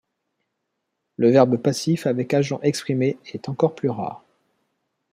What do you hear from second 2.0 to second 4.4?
avec agent exprimé est encore plus rare.